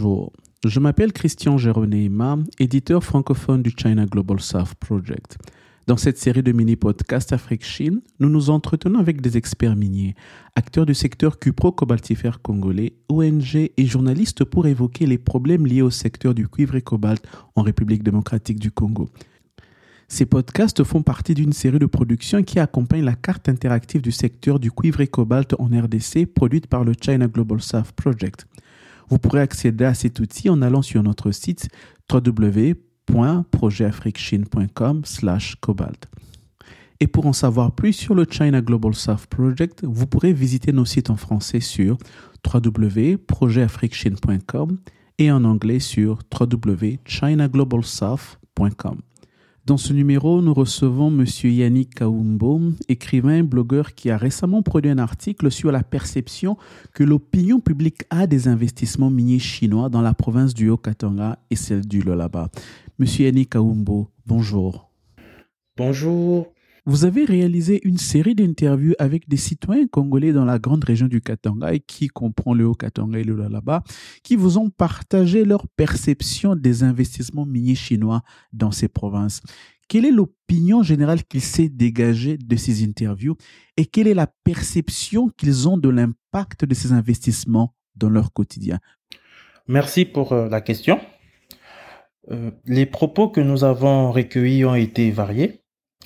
[0.00, 0.32] Bonjour,
[0.64, 5.36] je m'appelle Christian Géronéma, éditeur francophone du China Global South Project.
[5.86, 10.14] Dans cette série de mini-podcasts Afrique-Chine, nous nous entretenons avec des experts miniers,
[10.56, 16.32] acteurs du secteur cupro-cobaltifère congolais, ONG et journalistes pour évoquer les problèmes liés au secteur
[16.32, 17.22] du cuivre et cobalt
[17.54, 19.10] en République démocratique du Congo.
[20.08, 24.60] Ces podcasts font partie d'une série de productions qui accompagne la carte interactive du secteur
[24.60, 28.46] du cuivre et cobalt en RDC produite par le China Global South Project.
[29.10, 31.68] Vous pourrez accéder à cet outil en allant sur notre site
[32.10, 35.02] www.projetafriquechine.com
[35.60, 36.08] cobalt.
[37.00, 40.84] Et pour en savoir plus sur le China Global South Project, vous pourrez visiter nos
[40.84, 41.98] sites en français sur
[42.46, 44.78] www.projetafriquechine.com
[45.18, 49.00] et en anglais sur www.chinaglobalsouth.com.
[49.66, 51.26] Dans ce numéro, nous recevons M.
[51.44, 56.56] Yannick Kaumbo, écrivain, blogueur qui a récemment produit un article sur la perception
[56.94, 61.86] que l'opinion publique a des investissements miniers chinois dans la province du Haut-Katanga et celle
[61.86, 62.48] du Lolaba.
[62.98, 63.06] M.
[63.18, 64.90] Yannick Kaumbo, bonjour.
[65.76, 66.52] Bonjour.
[66.90, 71.20] Vous avez réalisé une série d'interviews avec des citoyens congolais dans la grande région du
[71.20, 73.84] Katanga, qui comprend le Haut-Katanga et le Lalaba,
[74.24, 78.22] qui vous ont partagé leur perception des investissements miniers chinois
[78.52, 79.40] dans ces provinces.
[79.86, 83.36] Quelle est l'opinion générale qu'il s'est dégagée de ces interviews
[83.76, 88.80] et quelle est la perception qu'ils ont de l'impact de ces investissements dans leur quotidien?
[89.68, 90.98] Merci pour euh, la question.
[92.32, 95.60] Euh, les propos que nous avons recueillis ont été variés.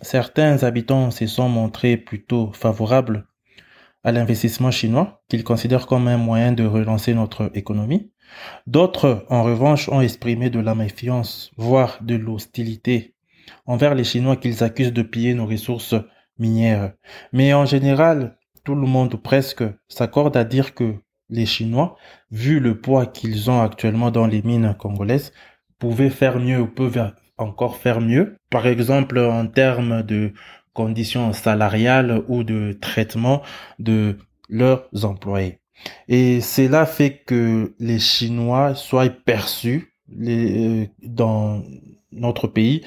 [0.00, 3.26] Certains habitants se sont montrés plutôt favorables
[4.04, 8.12] à l'investissement chinois, qu'ils considèrent comme un moyen de relancer notre économie.
[8.66, 13.14] D'autres, en revanche, ont exprimé de la méfiance, voire de l'hostilité
[13.66, 15.94] envers les Chinois qu'ils accusent de piller nos ressources
[16.38, 16.92] minières.
[17.32, 20.94] Mais en général, tout le monde presque s'accorde à dire que
[21.30, 21.96] les Chinois,
[22.30, 25.32] vu le poids qu'ils ont actuellement dans les mines congolaises,
[25.78, 28.36] pouvaient faire mieux ou peuvent encore faire mieux.
[28.50, 30.32] Par exemple, en termes de
[30.72, 33.42] conditions salariales ou de traitement
[33.78, 34.16] de
[34.48, 35.58] leurs employés.
[36.08, 41.62] Et cela fait que les Chinois soient perçus euh, dans
[42.12, 42.84] notre pays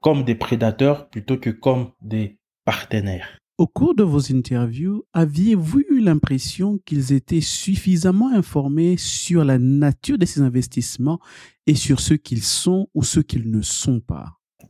[0.00, 3.38] comme des prédateurs plutôt que comme des partenaires.
[3.58, 10.18] Au cours de vos interviews, aviez-vous eu l'impression qu'ils étaient suffisamment informés sur la nature
[10.18, 11.20] de ces investissements
[11.66, 14.26] et sur ce qu'ils sont ou ce qu'ils ne sont pas?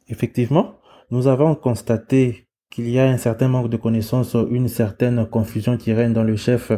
[0.07, 0.77] Effectivement,
[1.11, 5.93] nous avons constaté qu'il y a un certain manque de connaissances, une certaine confusion qui
[5.93, 6.71] règne dans le chef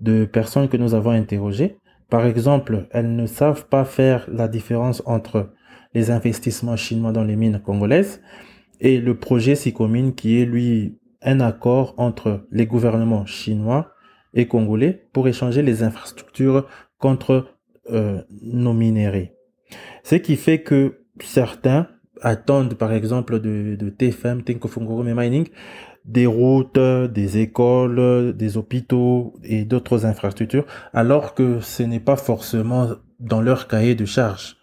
[0.00, 1.78] de personnes que nous avons interrogées.
[2.10, 5.52] Par exemple, elles ne savent pas faire la différence entre
[5.94, 8.22] les investissements chinois dans les mines congolaises
[8.80, 13.92] et le projet SICOMINE qui est lui un accord entre les gouvernements chinois
[14.34, 16.66] et congolais pour échanger les infrastructures
[16.98, 17.46] contre
[17.90, 19.28] euh, nos minéraux.
[20.02, 21.88] Ce qui fait que certains
[22.20, 25.48] attendent par exemple de, de TFM, Mining,
[26.04, 32.88] des routes, des écoles, des hôpitaux et d'autres infrastructures, alors que ce n'est pas forcément
[33.20, 34.56] dans leur cahier de charge.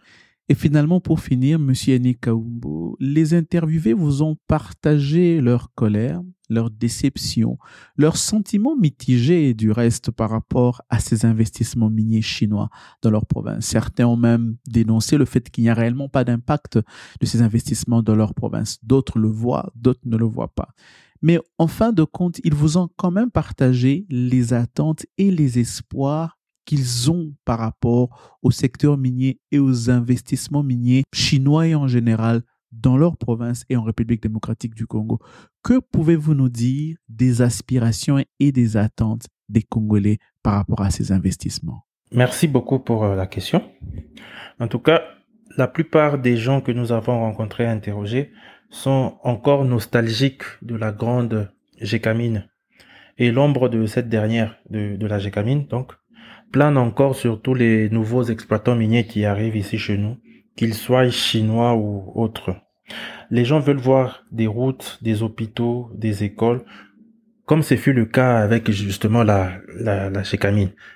[0.51, 6.69] Et finalement, pour finir, Monsieur Yannick Kaumbo, les interviewés vous ont partagé leur colère, leur
[6.69, 7.57] déception,
[7.95, 12.67] leurs sentiments mitigés du reste par rapport à ces investissements miniers chinois
[13.01, 13.65] dans leur province.
[13.65, 16.79] Certains ont même dénoncé le fait qu'il n'y a réellement pas d'impact
[17.21, 18.77] de ces investissements dans leur province.
[18.83, 20.75] D'autres le voient, d'autres ne le voient pas.
[21.21, 25.59] Mais en fin de compte, ils vous ont quand même partagé les attentes et les
[25.59, 31.87] espoirs qu'ils ont par rapport au secteur minier et aux investissements miniers chinois et en
[31.87, 35.19] général dans leur province et en République démocratique du Congo.
[35.63, 41.11] Que pouvez-vous nous dire des aspirations et des attentes des Congolais par rapport à ces
[41.11, 41.85] investissements?
[42.13, 43.63] Merci beaucoup pour euh, la question.
[44.59, 45.01] En tout cas,
[45.57, 48.31] la plupart des gens que nous avons rencontrés et interrogés
[48.69, 52.47] sont encore nostalgiques de la grande Gécamine.
[53.17, 55.93] Et l'ombre de cette dernière, de, la Gécamine, donc,
[56.51, 60.17] plane encore sur tous les nouveaux exploitants miniers qui arrivent ici chez nous,
[60.55, 62.55] qu'ils soient chinois ou autres.
[63.29, 66.63] Les gens veulent voir des routes, des hôpitaux, des écoles
[67.51, 70.21] comme ce fut le cas avec justement la, la, la.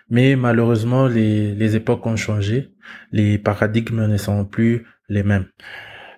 [0.10, 2.70] Mais malheureusement, les, les époques ont changé,
[3.12, 5.48] les paradigmes ne sont plus les mêmes.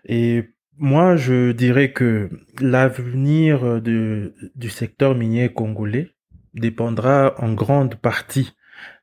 [0.06, 0.44] Et
[0.78, 2.30] moi, je dirais que
[2.62, 6.12] l'avenir du secteur minier congolais
[6.54, 8.54] dépendra en grande partie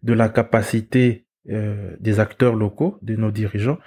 [0.02, 3.78] de la capacité euh, des acteurs locaux, de nos dirigeants,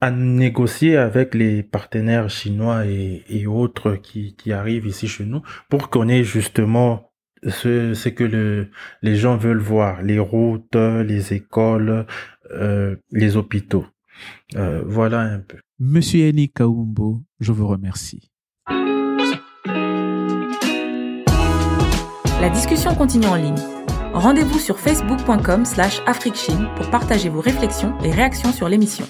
[0.00, 5.42] à négocier avec les partenaires chinois et, et autres qui, qui, arrivent ici chez nous
[5.68, 7.12] pour qu'on ait justement
[7.46, 8.70] ce, ce que le,
[9.02, 12.06] les gens veulent voir, les routes, les écoles,
[12.50, 13.86] euh, les hôpitaux.
[14.56, 15.58] Euh, voilà un peu.
[15.78, 18.30] Monsieur Yannick Kaumbo, je vous remercie.
[22.40, 23.85] La discussion continue en ligne.
[24.16, 29.04] Rendez-vous sur facebook.com slash africchine pour partager vos réflexions et réactions sur l'émission.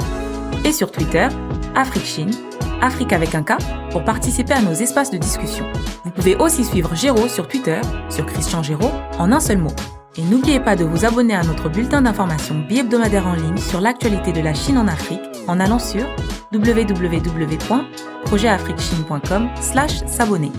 [0.64, 1.28] Et sur Twitter,
[1.76, 2.32] AfriqueChine,
[2.82, 3.52] Afrique avec un K,
[3.92, 5.64] pour participer à nos espaces de discussion.
[6.04, 7.80] Vous pouvez aussi suivre Géraud sur Twitter,
[8.10, 9.70] sur Christian Géraud, en un seul mot.
[10.16, 14.32] Et n'oubliez pas de vous abonner à notre bulletin d'information bi-hebdomadaire en ligne sur l'actualité
[14.32, 16.04] de la Chine en Afrique en allant sur
[16.52, 20.50] www.projetafriquechine.com slash s'abonner.